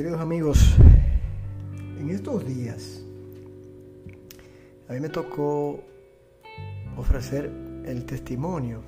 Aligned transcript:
queridos 0.00 0.22
amigos, 0.22 0.76
en 1.98 2.08
estos 2.08 2.46
días 2.46 3.02
a 4.88 4.94
mí 4.94 5.00
me 5.00 5.10
tocó 5.10 5.78
ofrecer 6.96 7.52
el 7.84 8.06
testimonio 8.06 8.80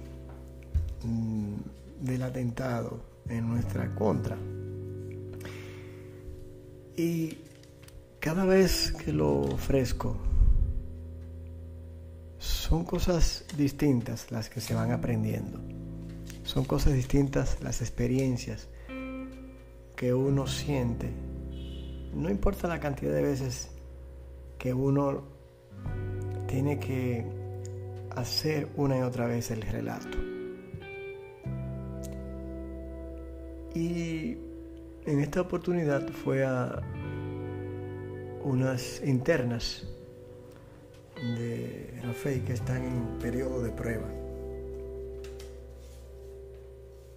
mm, 1.05 1.55
del 2.01 2.23
atentado 2.23 2.99
en 3.29 3.47
nuestra 3.47 3.95
contra. 3.95 4.39
Y 6.97 7.37
cada 8.19 8.47
vez 8.47 8.93
que 8.93 9.13
lo 9.13 9.43
ofrezco, 9.43 10.17
son 12.39 12.87
cosas 12.87 13.45
distintas 13.55 14.31
las 14.31 14.49
que 14.49 14.63
se 14.63 14.75
van 14.75 14.93
aprendiendo. 14.93 15.61
Son 16.43 16.65
cosas 16.65 16.95
distintas 16.95 17.59
las 17.63 17.83
experiencias 17.83 18.69
que 20.03 20.13
uno 20.13 20.49
siente, 20.49 21.09
no 22.13 22.29
importa 22.29 22.67
la 22.67 22.81
cantidad 22.81 23.15
de 23.15 23.23
veces 23.23 23.71
que 24.59 24.75
uno 24.75 25.23
tiene 26.49 26.81
que 26.81 27.25
hacer 28.11 28.67
una 28.75 28.99
y 28.99 29.03
otra 29.03 29.29
vez 29.29 29.53
el 29.53 29.63
relato. 29.63 30.19
Y 33.77 34.39
en 35.07 35.21
esta 35.21 35.43
oportunidad 35.43 36.09
fue 36.09 36.45
a 36.45 36.83
unas 38.43 39.01
internas 39.05 39.87
de 41.15 41.95
la 42.05 42.13
fe 42.13 42.43
que 42.43 42.55
están 42.55 42.83
en 42.83 43.19
periodo 43.21 43.63
de 43.63 43.71
prueba. 43.71 44.09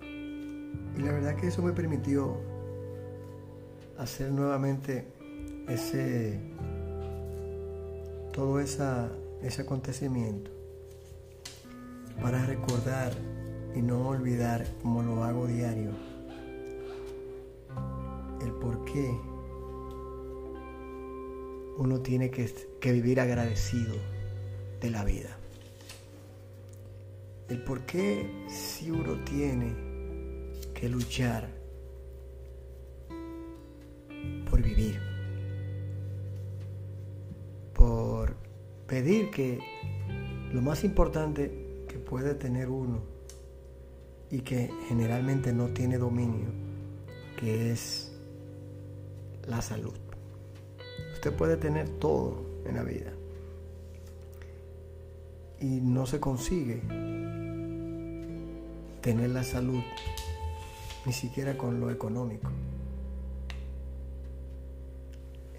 Y 0.04 1.02
la 1.02 1.14
verdad 1.14 1.36
que 1.36 1.48
eso 1.48 1.64
me 1.64 1.74
permitió 1.74 2.54
hacer 3.98 4.32
nuevamente 4.32 5.06
ese 5.68 6.40
todo 8.34 8.60
esa, 8.60 9.10
ese 9.42 9.62
acontecimiento 9.62 10.52
para 12.22 12.46
recordar 12.46 13.14
y 13.76 13.82
no 13.82 14.10
olvidar 14.10 14.66
como 14.82 15.04
lo 15.04 15.24
hago 15.24 15.48
diario 15.48 15.92
el 18.42 18.52
por 18.54 18.84
qué 18.86 19.18
uno 21.78 22.00
tiene 22.00 22.30
que, 22.30 22.54
que 22.80 22.92
vivir 22.92 23.20
agradecido 23.20 23.96
de 24.82 24.90
la 24.92 25.04
vida. 25.04 25.38
El 27.50 27.64
por 27.64 27.86
qué 27.86 28.46
si 28.48 28.92
uno 28.92 29.24
tiene 29.24 29.76
que 30.74 30.90
luchar 30.90 31.55
pedir 38.96 39.30
que 39.30 39.60
lo 40.54 40.62
más 40.62 40.86
importante 40.86 41.84
que 41.86 42.00
puede 42.00 42.34
tener 42.34 42.70
uno 42.70 43.02
y 44.32 44.40
que 44.40 44.72
generalmente 44.88 45.52
no 45.52 45.68
tiene 45.68 45.98
dominio, 45.98 46.48
que 47.38 47.74
es 47.74 48.14
la 49.50 49.62
salud. 49.62 49.98
Usted 51.14 51.36
puede 51.36 51.58
tener 51.58 51.90
todo 52.00 52.46
en 52.66 52.76
la 52.76 52.84
vida 52.84 53.12
y 55.60 55.82
no 55.82 56.06
se 56.06 56.22
consigue 56.22 56.80
tener 59.02 59.30
la 59.30 59.44
salud 59.44 59.84
ni 61.06 61.12
siquiera 61.12 61.58
con 61.58 61.82
lo 61.82 61.92
económico. 61.92 62.50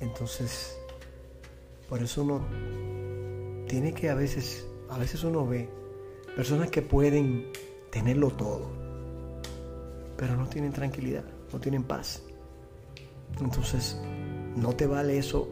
Entonces, 0.01 0.79
por 1.87 2.03
eso 2.03 2.23
uno 2.23 2.87
tiene 3.67 3.93
que 3.93 4.11
a 4.11 4.15
veces, 4.15 4.67
a 4.89 4.99
veces 4.99 5.25
uno 5.25 5.47
ve 5.47 5.69
personas 6.35 6.71
que 6.71 6.83
pueden 6.83 7.47
tenerlo 7.91 8.31
todo, 8.31 8.71
pero 10.17 10.37
no 10.37 10.47
tienen 10.49 10.73
tranquilidad, 10.73 11.25
no 11.53 11.61
tienen 11.61 11.83
paz. 11.83 12.23
Entonces, 13.41 14.01
no 14.57 14.75
te 14.75 14.87
vale 14.87 15.19
eso, 15.19 15.49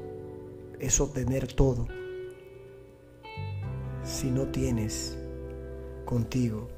eso 0.78 1.08
tener 1.08 1.52
todo, 1.52 1.86
si 4.02 4.30
no 4.30 4.46
tienes 4.48 5.18
contigo 6.04 6.68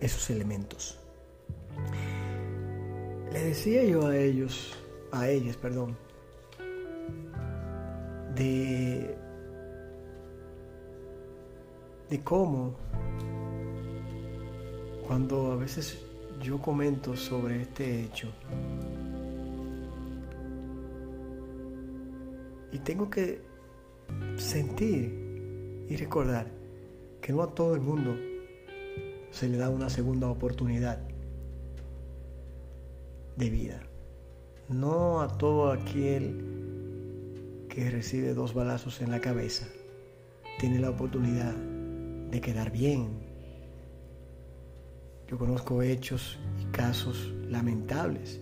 esos 0.00 0.30
elementos. 0.30 0.98
Le 3.32 3.44
decía 3.44 3.84
yo 3.84 4.06
a 4.06 4.16
ellos, 4.16 4.76
a 5.12 5.28
ellas, 5.28 5.56
perdón, 5.56 5.96
de, 8.34 9.16
de 12.10 12.20
cómo 12.22 12.74
cuando 15.06 15.52
a 15.52 15.56
veces 15.56 16.04
yo 16.42 16.60
comento 16.60 17.16
sobre 17.16 17.62
este 17.62 18.02
hecho 18.02 18.28
y 22.72 22.78
tengo 22.78 23.08
que 23.08 23.40
sentir 24.36 25.86
y 25.88 25.96
recordar 25.96 26.48
que 27.20 27.32
no 27.32 27.42
a 27.42 27.54
todo 27.54 27.74
el 27.74 27.80
mundo 27.80 28.16
se 29.30 29.48
le 29.48 29.56
da 29.56 29.70
una 29.70 29.88
segunda 29.88 30.28
oportunidad 30.28 30.98
de 33.36 33.50
vida. 33.50 33.82
No 34.68 35.20
a 35.20 35.28
todo 35.38 35.70
aquel 35.70 37.66
que 37.68 37.90
recibe 37.90 38.34
dos 38.34 38.54
balazos 38.54 39.00
en 39.00 39.10
la 39.10 39.20
cabeza 39.20 39.68
tiene 40.58 40.78
la 40.78 40.90
oportunidad 40.90 41.54
de 42.30 42.40
quedar 42.40 42.70
bien. 42.70 43.08
Yo 45.28 45.38
conozco 45.38 45.82
hechos 45.82 46.38
y 46.60 46.64
casos 46.72 47.32
lamentables 47.48 48.40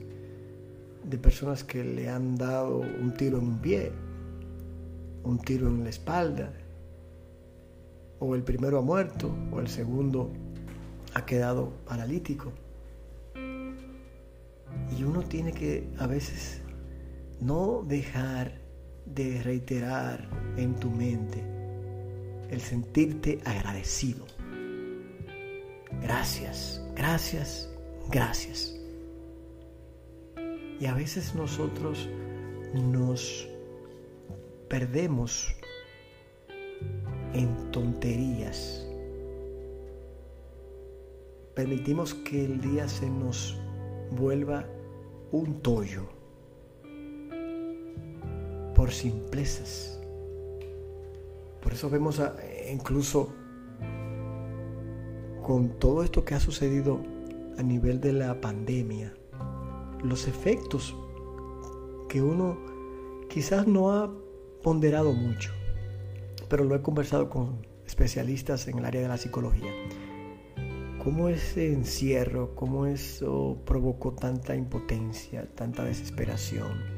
de 1.04 1.18
personas 1.18 1.64
que 1.64 1.84
le 1.84 2.08
han 2.08 2.36
dado 2.36 2.78
un 2.78 3.14
tiro 3.14 3.38
en 3.38 3.44
un 3.44 3.58
pie, 3.58 3.92
un 5.24 5.38
tiro 5.38 5.68
en 5.68 5.84
la 5.84 5.90
espalda, 5.90 6.52
o 8.20 8.34
el 8.34 8.42
primero 8.42 8.78
ha 8.78 8.82
muerto, 8.82 9.34
o 9.52 9.60
el 9.60 9.68
segundo 9.68 10.30
ha 11.14 11.24
quedado 11.24 11.72
paralítico. 11.86 12.52
Y 14.96 15.02
uno 15.02 15.22
tiene 15.22 15.52
que 15.52 15.88
a 15.98 16.06
veces 16.06 16.62
no 17.40 17.84
dejar 17.86 18.60
de 19.06 19.42
reiterar 19.42 20.28
en 20.56 20.74
tu 20.74 20.90
mente 20.90 21.57
el 22.50 22.60
sentirte 22.60 23.40
agradecido. 23.44 24.24
Gracias, 26.02 26.82
gracias, 26.94 27.70
gracias. 28.10 28.74
Y 30.80 30.86
a 30.86 30.94
veces 30.94 31.34
nosotros 31.34 32.08
nos 32.74 33.48
perdemos 34.68 35.54
en 37.32 37.70
tonterías. 37.70 38.86
Permitimos 41.54 42.14
que 42.14 42.44
el 42.44 42.60
día 42.60 42.88
se 42.88 43.10
nos 43.10 43.58
vuelva 44.12 44.64
un 45.32 45.60
tollo 45.60 46.08
por 48.74 48.92
simplezas. 48.92 49.97
Por 51.60 51.72
eso 51.72 51.90
vemos 51.90 52.22
incluso 52.72 53.32
con 55.42 55.78
todo 55.78 56.02
esto 56.02 56.24
que 56.24 56.34
ha 56.34 56.40
sucedido 56.40 57.00
a 57.56 57.62
nivel 57.62 58.00
de 58.00 58.12
la 58.12 58.40
pandemia, 58.40 59.14
los 60.02 60.28
efectos 60.28 60.94
que 62.08 62.22
uno 62.22 62.58
quizás 63.28 63.66
no 63.66 63.90
ha 63.90 64.12
ponderado 64.62 65.12
mucho, 65.12 65.52
pero 66.48 66.64
lo 66.64 66.74
he 66.74 66.82
conversado 66.82 67.30
con 67.30 67.66
especialistas 67.86 68.68
en 68.68 68.78
el 68.78 68.84
área 68.84 69.00
de 69.00 69.08
la 69.08 69.16
psicología. 69.16 69.72
Cómo 71.02 71.28
ese 71.28 71.72
encierro, 71.72 72.54
cómo 72.54 72.86
eso 72.86 73.58
provocó 73.64 74.12
tanta 74.12 74.54
impotencia, 74.54 75.48
tanta 75.54 75.84
desesperación, 75.84 76.97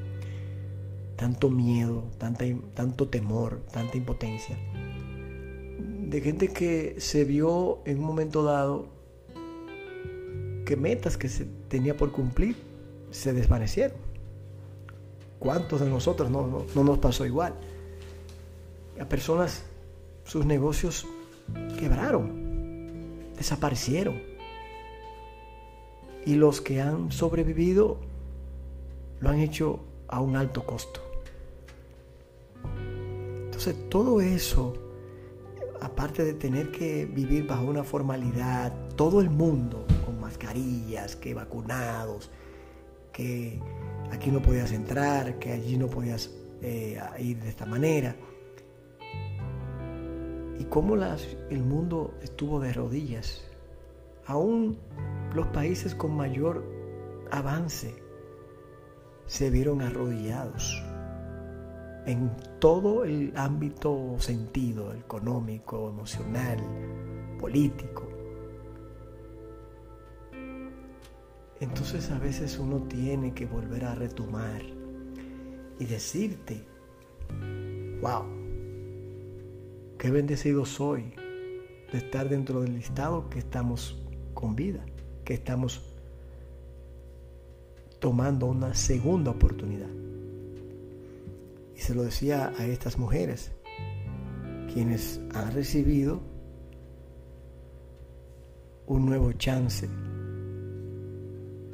tanto 1.21 1.51
miedo, 1.51 2.05
tanto 2.17 3.09
temor, 3.09 3.61
tanta 3.71 3.99
impotencia. 3.99 4.57
De 6.09 6.19
gente 6.23 6.49
que 6.49 6.97
se 6.99 7.27
vio 7.27 7.81
en 7.85 7.99
un 7.99 8.05
momento 8.07 8.43
dado 8.43 8.89
que 10.65 10.77
metas 10.79 11.19
que 11.19 11.29
se 11.29 11.45
tenía 11.69 11.95
por 11.95 12.11
cumplir 12.11 12.57
se 13.11 13.35
desvanecieron. 13.35 13.99
¿Cuántos 15.39 15.83
de 15.83 15.91
nosotros 15.91 16.31
no, 16.31 16.65
no 16.75 16.85
nos 16.85 16.99
pasó 16.99 17.27
igual? 17.27 17.53
A 18.99 19.05
personas, 19.05 19.63
sus 20.25 20.47
negocios 20.47 21.07
quebraron, 21.79 23.35
desaparecieron. 23.37 24.23
Y 26.25 26.37
los 26.37 26.63
que 26.63 26.81
han 26.81 27.13
sobrevivido 27.13 27.99
lo 29.21 29.29
han 29.29 29.41
hecho 29.41 29.81
a 30.09 30.23
un 30.23 30.37
alto 30.37 30.65
costo. 30.65 31.10
Entonces 33.61 33.91
todo 33.91 34.23
eso, 34.23 34.73
aparte 35.83 36.25
de 36.25 36.33
tener 36.33 36.71
que 36.71 37.05
vivir 37.05 37.47
bajo 37.47 37.67
una 37.67 37.85
formalidad, 37.85 38.73
todo 38.97 39.21
el 39.21 39.29
mundo 39.29 39.85
con 40.07 40.19
mascarillas, 40.19 41.15
que 41.15 41.35
vacunados, 41.35 42.31
que 43.13 43.61
aquí 44.11 44.31
no 44.31 44.41
podías 44.41 44.73
entrar, 44.73 45.39
que 45.39 45.53
allí 45.53 45.77
no 45.77 45.89
podías 45.89 46.31
eh, 46.63 46.99
ir 47.19 47.39
de 47.39 47.51
esta 47.51 47.67
manera. 47.67 48.17
Y 50.59 50.65
cómo 50.65 50.95
el 50.95 51.63
mundo 51.63 52.15
estuvo 52.23 52.61
de 52.61 52.73
rodillas. 52.73 53.45
Aún 54.25 54.79
los 55.35 55.49
países 55.49 55.95
con 55.95 56.17
mayor 56.17 56.65
avance 57.31 57.95
se 59.27 59.51
vieron 59.51 59.83
arrodillados 59.83 60.83
en 62.11 62.29
todo 62.59 63.05
el 63.05 63.33
ámbito 63.37 64.17
sentido, 64.19 64.93
económico, 64.95 65.91
emocional, 65.91 66.59
político. 67.39 68.09
Entonces 71.61 72.11
a 72.11 72.19
veces 72.19 72.59
uno 72.59 72.79
tiene 72.89 73.33
que 73.33 73.47
volver 73.47 73.85
a 73.85 73.95
retomar 73.95 74.61
y 75.79 75.85
decirte, 75.85 76.65
wow, 78.01 78.25
qué 79.97 80.11
bendecido 80.11 80.65
soy 80.65 81.15
de 81.93 81.99
estar 81.99 82.29
dentro 82.29 82.63
del 82.63 82.75
listado 82.75 83.31
que 83.31 83.39
estamos 83.39 84.03
con 84.35 84.57
vida, 84.57 84.85
que 85.25 85.35
estamos 85.35 85.81
tomando 88.01 88.47
una 88.47 88.75
segunda 88.75 89.31
oportunidad. 89.31 90.00
Y 91.81 91.83
se 91.83 91.95
lo 91.95 92.03
decía 92.03 92.53
a 92.59 92.67
estas 92.67 92.99
mujeres, 92.99 93.53
quienes 94.71 95.19
han 95.33 95.51
recibido 95.55 96.21
un 98.87 99.07
nuevo 99.07 99.33
chance 99.33 99.89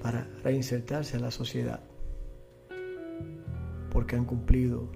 para 0.00 0.28
reinsertarse 0.44 1.16
a 1.16 1.20
la 1.20 1.32
sociedad, 1.32 1.80
porque 3.90 4.14
han 4.14 4.26
cumplido 4.26 4.92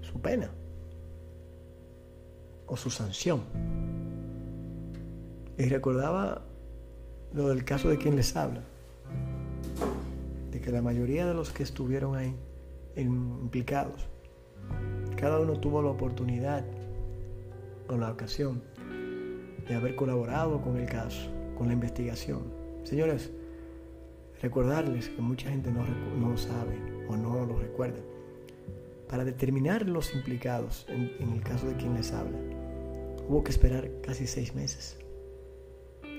su 0.00 0.22
pena 0.22 0.50
o 2.66 2.78
su 2.78 2.88
sanción. 2.88 3.42
Y 5.58 5.66
recordaba 5.66 6.46
lo 7.34 7.50
del 7.50 7.62
caso 7.66 7.90
de 7.90 7.98
quien 7.98 8.16
les 8.16 8.34
habla, 8.34 8.62
de 10.50 10.62
que 10.62 10.72
la 10.72 10.80
mayoría 10.80 11.26
de 11.26 11.34
los 11.34 11.50
que 11.50 11.62
estuvieron 11.62 12.16
ahí 12.16 12.34
implicados, 12.96 14.08
cada 15.16 15.40
uno 15.40 15.58
tuvo 15.58 15.82
la 15.82 15.90
oportunidad 15.90 16.64
o 17.88 17.96
la 17.96 18.10
ocasión 18.10 18.62
de 19.66 19.74
haber 19.74 19.96
colaborado 19.96 20.60
con 20.60 20.76
el 20.76 20.86
caso, 20.86 21.30
con 21.56 21.68
la 21.68 21.72
investigación. 21.72 22.42
Señores, 22.84 23.30
recordarles 24.42 25.08
que 25.08 25.22
mucha 25.22 25.50
gente 25.50 25.72
no, 25.72 25.84
lo 26.20 26.36
sabe 26.36 26.76
o 27.08 27.16
no 27.16 27.44
lo 27.46 27.58
recuerda. 27.58 28.00
Para 29.08 29.24
determinar 29.24 29.88
los 29.88 30.14
implicados 30.14 30.86
en, 30.88 31.32
el 31.32 31.42
caso 31.42 31.66
de 31.66 31.76
quien 31.76 31.94
les 31.94 32.12
habla, 32.12 32.38
hubo 33.28 33.42
que 33.42 33.50
esperar 33.50 33.90
casi 34.02 34.26
seis 34.26 34.54
meses 34.54 34.98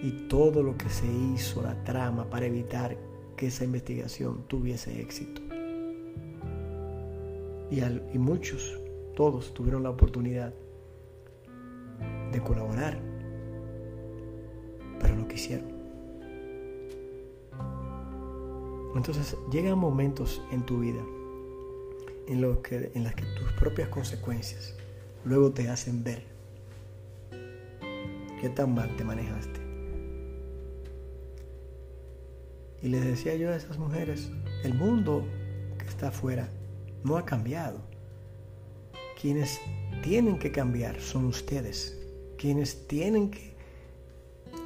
y 0.01 0.27
todo 0.27 0.63
lo 0.63 0.77
que 0.77 0.89
se 0.89 1.07
hizo, 1.07 1.61
la 1.61 1.83
trama 1.83 2.29
para 2.29 2.45
evitar 2.45 2.97
que 3.35 3.47
esa 3.47 3.63
investigación 3.63 4.47
tuviese 4.47 5.01
éxito. 5.01 5.41
Y 7.69 8.17
muchos, 8.17 8.79
todos 9.17 9.51
tuvieron 9.51 9.81
la 9.81 9.89
oportunidad 9.89 10.53
de 12.31 12.39
colaborar, 12.39 12.99
pero 14.99 15.15
no 15.15 15.27
quisieron. 15.27 15.71
Entonces 18.95 19.35
llegan 19.51 19.79
momentos 19.79 20.39
en 20.51 20.63
tu 20.67 20.81
vida 20.81 21.03
en 22.27 22.41
los 22.41 22.59
que, 22.59 22.91
en 22.93 23.03
las 23.03 23.15
que 23.15 23.23
tus 23.39 23.51
propias 23.53 23.89
consecuencias 23.89 24.75
luego 25.25 25.49
te 25.49 25.67
hacen 25.67 26.03
ver 26.03 26.21
qué 28.39 28.49
tan 28.49 28.75
mal 28.75 28.95
te 28.97 29.03
manejaste. 29.03 29.59
Y 32.83 32.89
les 32.89 33.03
decía 33.03 33.35
yo 33.35 33.49
a 33.49 33.55
esas 33.55 33.79
mujeres, 33.79 34.29
el 34.63 34.75
mundo 34.75 35.25
que 35.79 35.85
está 35.85 36.09
afuera 36.09 36.51
no 37.03 37.17
ha 37.17 37.25
cambiado. 37.25 37.96
Quienes 39.19 39.59
tienen 40.03 40.37
que 40.37 40.51
cambiar 40.51 41.01
son 41.01 41.25
ustedes. 41.25 41.97
Quienes 42.37 42.87
tienen 42.87 43.31
que 43.31 43.55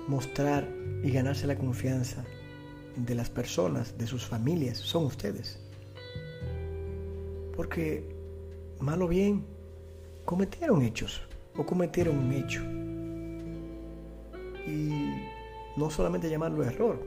mostrar 0.08 0.68
y 1.04 1.12
ganarse 1.12 1.48
la 1.48 1.58
confianza 1.58 2.26
de 2.98 3.16
las 3.16 3.30
personas, 3.30 3.98
de 3.98 4.08
sus 4.08 4.26
familias, 4.26 4.78
son 4.78 5.06
ustedes. 5.06 5.58
Porque, 7.56 8.04
mal 8.82 9.02
o 9.02 9.08
bien, 9.08 9.46
cometieron 10.26 10.82
hechos 10.82 11.22
o 11.56 11.66
cometieron 11.66 12.18
un 12.18 12.34
hecho. 12.34 12.62
Y 14.68 14.90
no 15.78 15.90
solamente 15.90 16.30
llamarlo 16.30 16.64
error, 16.66 17.00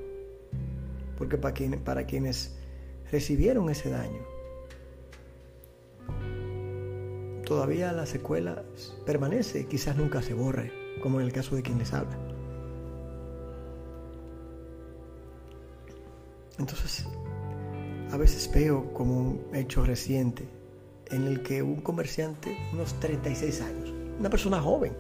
porque 1.19 1.37
para, 1.37 1.55
para 1.85 2.07
quienes 2.07 2.57
recibieron 3.13 3.69
ese 3.69 3.91
daño, 3.91 4.34
todavía 7.45 7.93
la 7.93 8.07
secuela 8.07 8.63
permanece 9.05 9.67
quizás 9.67 9.97
nunca 9.97 10.23
se 10.23 10.35
borre, 10.35 10.73
como 11.03 11.21
en 11.21 11.27
el 11.27 11.33
caso 11.33 11.57
de 11.57 11.63
quien 11.63 11.79
les 11.79 11.93
habla. 11.93 12.17
Entonces, 16.59 17.07
a 18.11 18.17
veces 18.17 18.51
veo 18.53 18.93
como 18.93 19.19
un 19.19 19.47
hecho 19.55 19.85
reciente 19.85 20.49
en 21.11 21.27
el 21.27 21.43
que 21.43 21.63
un 21.63 21.81
comerciante, 21.81 22.57
unos 22.73 22.99
36 23.01 23.61
años, 23.61 23.93
una 24.19 24.31
persona 24.31 24.61
joven, 24.61 24.97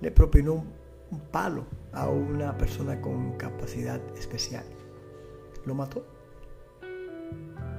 le 0.00 0.10
propinó 0.10 0.64
un 1.10 1.20
palo 1.30 1.64
a 1.92 2.08
una 2.08 2.56
persona 2.56 3.00
con 3.00 3.36
capacidad 3.36 4.00
especial. 4.16 4.64
Lo 5.64 5.74
mató. 5.74 6.04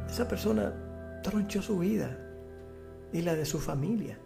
Esa 0.09 0.27
persona 0.27 1.19
tronchó 1.23 1.61
su 1.61 1.79
vida 1.79 2.32
y 3.13 3.21
la 3.21 3.35
de 3.35 3.45
su 3.45 3.59
familia 3.59 4.17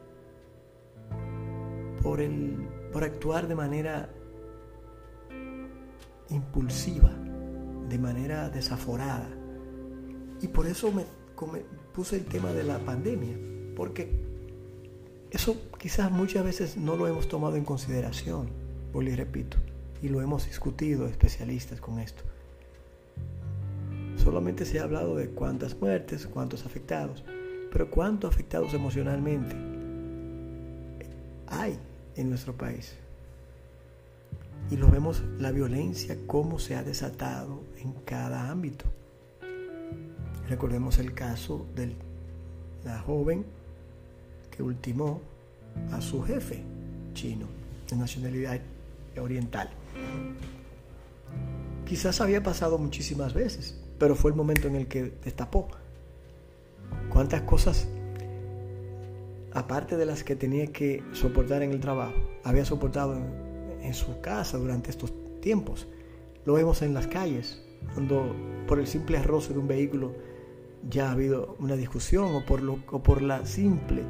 por, 2.01 2.21
el, 2.21 2.67
por 2.91 3.03
actuar 3.03 3.47
de 3.47 3.55
manera 3.55 4.09
impulsiva, 6.29 7.11
de 7.89 7.97
manera 7.99 8.49
desaforada. 8.49 9.29
Y 10.41 10.47
por 10.47 10.67
eso 10.67 10.91
me, 10.91 11.05
puse 11.93 12.15
el 12.15 12.25
tema 12.25 12.53
de 12.53 12.63
la 12.63 12.79
pandemia, 12.79 13.37
porque 13.75 14.25
eso 15.31 15.57
quizás 15.77 16.11
muchas 16.11 16.43
veces 16.43 16.77
no 16.77 16.95
lo 16.95 17.07
hemos 17.07 17.27
tomado 17.27 17.55
en 17.55 17.65
consideración 17.65 18.67
y 19.05 19.15
repito, 19.15 19.57
y 20.01 20.09
lo 20.09 20.21
hemos 20.21 20.47
discutido 20.47 21.07
especialistas 21.07 21.79
con 21.79 21.99
esto. 21.99 22.23
Solamente 24.15 24.65
se 24.65 24.79
ha 24.79 24.83
hablado 24.83 25.15
de 25.15 25.29
cuántas 25.29 25.79
muertes, 25.79 26.25
cuántos 26.25 26.65
afectados, 26.65 27.23
pero 27.71 27.89
cuántos 27.89 28.33
afectados 28.33 28.73
emocionalmente 28.73 29.55
hay 31.47 31.77
en 32.15 32.29
nuestro 32.29 32.53
país. 32.53 32.95
Y 34.69 34.75
lo 34.75 34.89
vemos 34.89 35.23
la 35.39 35.51
violencia, 35.51 36.17
cómo 36.27 36.59
se 36.59 36.75
ha 36.75 36.83
desatado 36.83 37.61
en 37.79 37.93
cada 38.05 38.49
ámbito. 38.49 38.85
Recordemos 40.49 40.97
el 40.99 41.13
caso 41.13 41.65
de 41.75 41.93
la 42.83 42.99
joven 42.99 43.45
que 44.55 44.63
ultimó 44.63 45.21
a 45.91 46.01
su 46.01 46.23
jefe 46.23 46.63
chino 47.13 47.47
de 47.89 47.95
nacionalidad 47.95 48.59
oriental. 49.19 49.69
Quizás 51.85 52.19
había 52.19 52.43
pasado 52.43 52.77
muchísimas 52.77 53.33
veces, 53.33 53.79
pero 53.97 54.15
fue 54.15 54.31
el 54.31 54.37
momento 54.37 54.67
en 54.67 54.75
el 54.75 54.87
que 54.87 55.13
destapó. 55.23 55.69
¿Cuántas 57.11 57.41
cosas, 57.43 57.87
aparte 59.53 59.97
de 59.97 60.05
las 60.05 60.23
que 60.23 60.35
tenía 60.35 60.67
que 60.67 61.03
soportar 61.13 61.63
en 61.63 61.71
el 61.71 61.79
trabajo, 61.79 62.15
había 62.43 62.65
soportado 62.65 63.15
en, 63.15 63.93
su 63.93 64.19
casa 64.21 64.57
durante 64.57 64.91
estos 64.91 65.13
tiempos? 65.41 65.87
Lo 66.45 66.53
vemos 66.53 66.81
en 66.81 66.93
las 66.93 67.07
calles, 67.07 67.63
cuando 67.93 68.35
por 68.67 68.79
el 68.79 68.87
simple 68.87 69.21
roce 69.23 69.53
de 69.53 69.59
un 69.59 69.67
vehículo 69.67 70.13
ya 70.89 71.09
ha 71.09 71.11
habido 71.13 71.55
una 71.59 71.75
discusión 71.75 72.35
o 72.35 72.45
por, 72.45 73.21
la 73.21 73.45
simple 73.45 74.03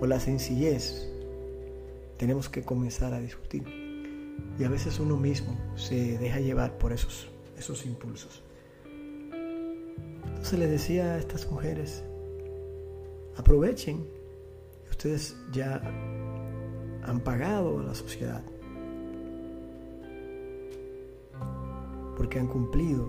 o 0.00 0.06
la 0.06 0.18
sencillez 0.18 1.08
tenemos 2.16 2.48
que 2.48 2.62
comenzar 2.62 3.14
a 3.14 3.20
discutir. 3.20 3.64
Y 4.58 4.64
a 4.64 4.68
veces 4.68 4.98
uno 4.98 5.16
mismo 5.16 5.56
se 5.76 6.18
deja 6.18 6.40
llevar 6.40 6.78
por 6.78 6.92
esos, 6.92 7.28
esos 7.56 7.86
impulsos. 7.86 8.42
Entonces 10.26 10.58
les 10.58 10.70
decía 10.70 11.14
a 11.14 11.18
estas 11.18 11.50
mujeres, 11.50 12.04
aprovechen, 13.38 14.04
ustedes 14.90 15.36
ya 15.52 15.80
han 17.04 17.20
pagado 17.20 17.78
a 17.78 17.82
la 17.84 17.94
sociedad, 17.94 18.42
porque 22.16 22.40
han 22.40 22.48
cumplido 22.48 23.08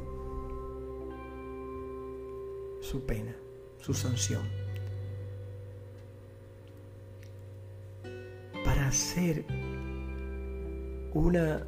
su 2.80 3.04
pena, 3.06 3.36
su 3.80 3.94
sanción. 3.94 4.44
Para 8.64 8.88
hacer 8.88 9.46
una 11.14 11.66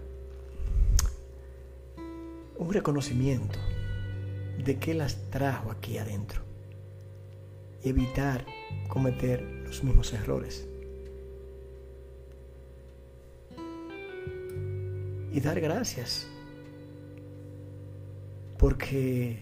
un 2.58 2.72
reconocimiento 2.72 3.58
de 4.63 4.77
qué 4.77 4.94
las 4.94 5.18
trajo 5.32 5.72
aquí 5.72 5.98
adentro 5.98 6.50
evitar 7.84 8.46
cometer 8.88 9.42
los 9.66 9.84
mismos 9.84 10.14
errores. 10.14 10.68
Y 15.32 15.40
dar 15.40 15.62
gracias 15.62 16.28
porque 18.58 19.40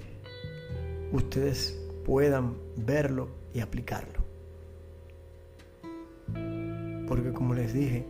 ustedes 1.11 1.79
puedan 2.05 2.55
verlo 2.75 3.29
y 3.53 3.59
aplicarlo. 3.59 4.19
Porque 7.07 7.33
como 7.33 7.55
les 7.55 7.73
dije, 7.73 8.05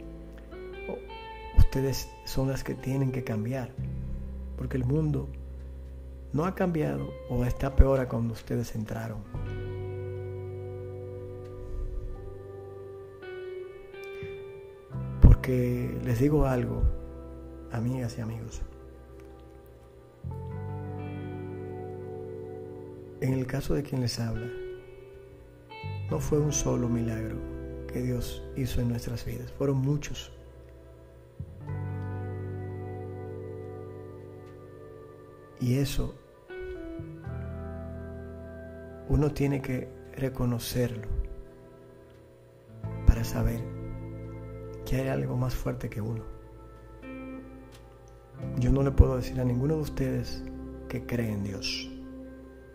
ustedes 1.58 2.10
son 2.26 2.50
las 2.50 2.64
que 2.64 2.76
tienen 2.76 3.12
que 3.12 3.24
cambiar 3.24 3.72
porque 4.60 4.76
el 4.76 4.84
mundo 4.84 5.30
no 6.34 6.44
ha 6.44 6.54
cambiado 6.54 7.14
o 7.30 7.46
está 7.46 7.78
peor 7.78 8.02
a 8.02 8.10
cuando 8.10 8.34
ustedes 8.34 8.76
entraron. 8.76 9.24
Les 15.50 16.20
digo 16.20 16.46
algo, 16.46 16.84
amigas 17.72 18.18
y 18.18 18.22
amigos. 18.22 18.62
En 23.22 23.34
el 23.34 23.48
caso 23.48 23.74
de 23.74 23.82
quien 23.82 24.02
les 24.02 24.20
habla, 24.20 24.48
no 26.12 26.20
fue 26.20 26.40
un 26.40 26.52
solo 26.52 26.88
milagro 26.88 27.36
que 27.88 28.02
Dios 28.02 28.44
hizo 28.56 28.80
en 28.80 28.90
nuestras 28.90 29.26
vidas, 29.26 29.52
fueron 29.52 29.78
muchos. 29.78 30.32
Y 35.60 35.78
eso 35.78 36.14
uno 39.08 39.32
tiene 39.32 39.64
que 39.64 39.90
reconocerlo 40.16 41.08
para 43.08 43.24
saber 43.24 43.79
que 44.86 44.98
hay 44.98 45.08
algo 45.08 45.38
más 45.38 45.56
fuerte 45.56 45.90
que 45.90 46.02
uno. 46.02 46.24
Yo 48.58 48.72
no 48.72 48.84
le 48.84 48.92
puedo 48.92 49.18
decir 49.18 49.40
a 49.40 49.46
ninguno 49.46 49.76
de 49.76 49.82
ustedes 49.82 50.44
que 50.88 51.06
cree 51.06 51.32
en 51.32 51.44
Dios, 51.44 51.90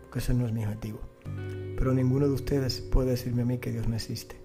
porque 0.01 0.19
ese 0.19 0.33
no 0.33 0.45
es 0.45 0.53
mi 0.53 0.63
objetivo. 0.63 0.99
Pero 1.77 1.93
ninguno 1.93 2.27
de 2.27 2.33
ustedes 2.33 2.79
puede 2.79 3.11
decirme 3.11 3.41
a 3.41 3.45
mí 3.45 3.57
que 3.57 3.71
Dios 3.71 3.87
no 3.87 3.95
existe. 3.95 4.37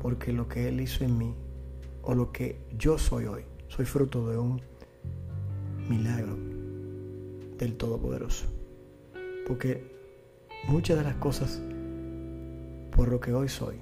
Porque 0.00 0.32
lo 0.32 0.48
que 0.48 0.68
Él 0.68 0.80
hizo 0.80 1.04
en 1.04 1.18
mí, 1.18 1.34
o 2.02 2.14
lo 2.14 2.32
que 2.32 2.60
yo 2.76 2.98
soy 2.98 3.26
hoy, 3.26 3.44
soy 3.68 3.84
fruto 3.84 4.28
de 4.28 4.38
un 4.38 4.60
milagro 5.88 6.36
del 7.58 7.76
Todopoderoso. 7.76 8.46
Porque 9.46 9.94
muchas 10.68 10.98
de 10.98 11.04
las 11.04 11.16
cosas 11.16 11.60
por 12.90 13.08
lo 13.08 13.20
que 13.20 13.32
hoy 13.32 13.48
soy 13.48 13.76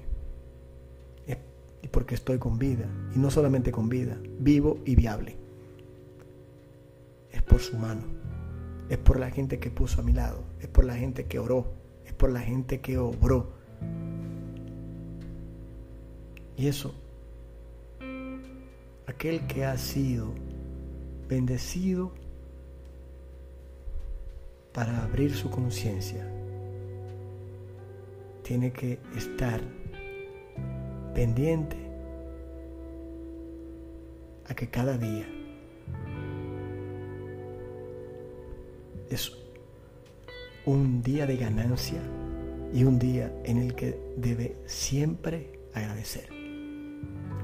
es 1.83 1.89
porque 1.89 2.15
estoy 2.15 2.39
con 2.39 2.59
vida. 2.59 2.87
Y 3.15 3.19
no 3.19 3.31
solamente 3.31 3.73
con 3.73 3.89
vida, 3.89 4.17
vivo 4.39 4.79
y 4.85 4.95
viable. 4.95 5.37
Es 7.31 7.43
por 7.43 7.61
su 7.61 7.77
mano. 7.77 8.03
Es 8.89 8.99
por 8.99 9.19
la 9.19 9.31
gente 9.31 9.59
que 9.59 9.71
puso 9.71 10.01
a 10.01 10.05
mi 10.05 10.13
lado. 10.13 10.45
Es 10.61 10.69
por 10.69 10.85
la 10.85 10.95
gente 10.95 11.27
que 11.27 11.39
oró. 11.39 11.73
Es 12.07 12.13
por 12.13 12.31
la 12.31 12.41
gente 12.41 12.81
que 12.81 12.99
obró. 12.99 13.53
Y 16.57 16.69
eso, 16.69 16.95
aquel 19.07 19.47
que 19.47 19.65
ha 19.65 19.77
sido 19.77 20.33
bendecido 21.29 22.13
para 24.73 25.03
abrir 25.03 25.35
su 25.35 25.51
conciencia, 25.51 26.29
tiene 28.43 28.73
que 28.73 29.01
estar 29.17 29.61
pendiente 31.15 31.77
a 34.47 34.55
que 34.55 34.69
cada 34.69 34.97
día 34.99 35.27
es 39.11 39.33
un 40.65 41.03
día 41.03 41.27
de 41.27 41.37
ganancia 41.37 42.01
y 42.73 42.85
un 42.85 42.99
día 42.99 43.33
en 43.45 43.59
el 43.59 43.75
que 43.75 43.99
debe 44.17 44.57
siempre 44.67 45.61
agradecer. 45.75 46.29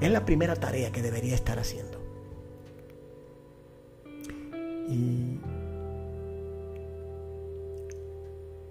Es 0.01 0.11
la 0.11 0.25
primera 0.25 0.55
tarea 0.55 0.91
que 0.93 1.03
debería 1.03 1.35
estar 1.35 1.59
haciendo. 1.59 1.99
Y 4.89 5.39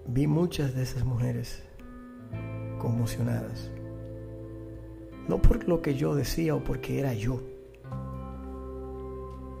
vi 0.06 0.26
muchas 0.26 0.74
de 0.74 0.82
esas 0.82 1.04
mujeres 1.04 1.62
conmocionadas. 2.78 3.70
No 5.28 5.40
por 5.40 5.68
lo 5.68 5.82
que 5.82 5.94
yo 5.94 6.14
decía 6.14 6.54
o 6.54 6.64
porque 6.64 6.98
era 6.98 7.12
yo, 7.14 7.40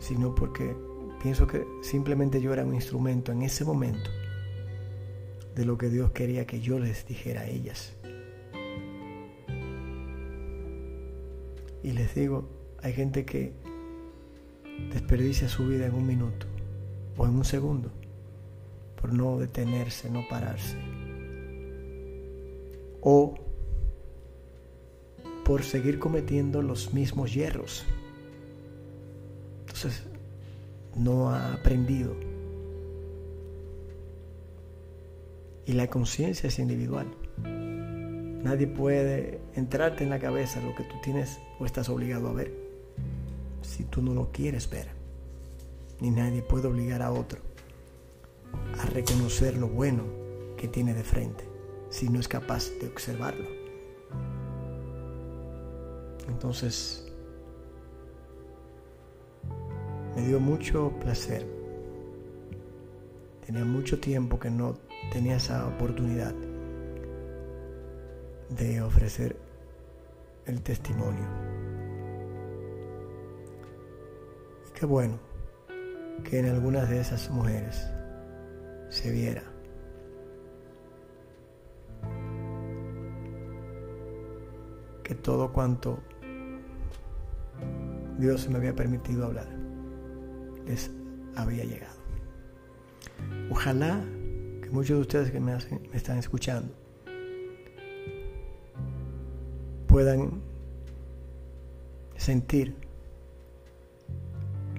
sino 0.00 0.34
porque 0.34 0.74
pienso 1.22 1.46
que 1.46 1.66
simplemente 1.82 2.40
yo 2.40 2.52
era 2.52 2.64
un 2.64 2.74
instrumento 2.74 3.32
en 3.32 3.42
ese 3.42 3.64
momento 3.64 4.10
de 5.54 5.64
lo 5.64 5.76
que 5.76 5.90
Dios 5.90 6.12
quería 6.12 6.46
que 6.46 6.60
yo 6.60 6.78
les 6.78 7.06
dijera 7.06 7.42
a 7.42 7.46
ellas. 7.46 7.94
Y 11.82 11.92
les 11.92 12.14
digo, 12.14 12.48
hay 12.82 12.92
gente 12.92 13.24
que 13.24 13.52
desperdicia 14.92 15.48
su 15.48 15.66
vida 15.66 15.86
en 15.86 15.94
un 15.94 16.06
minuto 16.06 16.46
o 17.16 17.26
en 17.26 17.32
un 17.32 17.44
segundo 17.44 17.90
por 19.00 19.12
no 19.12 19.38
detenerse, 19.38 20.10
no 20.10 20.26
pararse. 20.28 20.76
O 23.00 23.34
por 25.48 25.62
seguir 25.62 25.98
cometiendo 25.98 26.60
los 26.60 26.92
mismos 26.92 27.32
hierros. 27.32 27.86
Entonces, 29.60 30.02
no 30.94 31.30
ha 31.30 31.54
aprendido. 31.54 32.14
Y 35.64 35.72
la 35.72 35.86
conciencia 35.86 36.48
es 36.48 36.58
individual. 36.58 37.06
Nadie 38.44 38.66
puede 38.66 39.40
entrarte 39.54 40.04
en 40.04 40.10
la 40.10 40.18
cabeza 40.18 40.60
lo 40.60 40.74
que 40.74 40.84
tú 40.84 40.96
tienes 41.02 41.38
o 41.58 41.64
estás 41.64 41.88
obligado 41.88 42.28
a 42.28 42.34
ver 42.34 42.52
si 43.62 43.84
tú 43.84 44.02
no 44.02 44.12
lo 44.12 44.30
quieres 44.30 44.68
ver. 44.68 44.88
Ni 45.98 46.10
nadie 46.10 46.42
puede 46.42 46.68
obligar 46.68 47.00
a 47.00 47.10
otro 47.10 47.40
a 48.78 48.84
reconocer 48.84 49.56
lo 49.56 49.68
bueno 49.68 50.04
que 50.58 50.68
tiene 50.68 50.92
de 50.92 51.04
frente 51.04 51.48
si 51.88 52.10
no 52.10 52.20
es 52.20 52.28
capaz 52.28 52.68
de 52.82 52.88
observarlo. 52.88 53.57
Entonces, 56.28 57.04
me 60.14 60.26
dio 60.26 60.40
mucho 60.40 60.92
placer. 61.00 61.46
Tenía 63.46 63.64
mucho 63.64 63.98
tiempo 63.98 64.38
que 64.38 64.50
no 64.50 64.74
tenía 65.12 65.36
esa 65.36 65.66
oportunidad 65.66 66.34
de 68.50 68.82
ofrecer 68.82 69.36
el 70.46 70.62
testimonio. 70.62 71.26
Qué 74.74 74.86
bueno 74.86 75.18
que 76.24 76.38
en 76.38 76.46
algunas 76.46 76.88
de 76.88 77.00
esas 77.00 77.30
mujeres 77.30 77.86
se 78.90 79.10
viera 79.10 79.42
que 85.02 85.14
todo 85.14 85.52
cuanto 85.52 85.98
Dios 88.18 88.48
me 88.48 88.56
había 88.58 88.74
permitido 88.74 89.26
hablar 89.26 89.68
les 90.68 90.90
había 91.34 91.64
llegado. 91.64 91.96
Ojalá 93.50 94.04
que 94.62 94.68
muchos 94.70 94.96
de 94.96 95.00
ustedes 95.00 95.30
que 95.30 95.40
me, 95.40 95.52
me 95.54 95.96
están 95.96 96.18
escuchando 96.18 96.72
puedan 99.86 100.42
sentir 102.16 102.74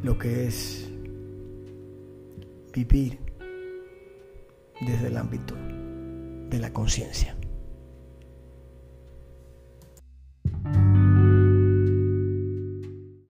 lo 0.03 0.17
que 0.17 0.48
es 0.48 0.91
vivir 2.72 3.19
desde 4.81 5.08
el 5.08 5.17
ámbito 5.17 5.55
de 6.50 6.60
la 6.60 6.72
conciencia. 6.72 7.36